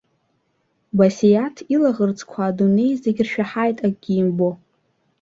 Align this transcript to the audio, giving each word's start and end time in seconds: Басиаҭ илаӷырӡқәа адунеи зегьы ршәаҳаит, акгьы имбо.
Басиаҭ 0.97 1.55
илаӷырӡқәа 1.73 2.39
адунеи 2.49 2.93
зегьы 3.03 3.23
ршәаҳаит, 3.27 3.77
акгьы 3.87 4.13
имбо. 4.21 4.49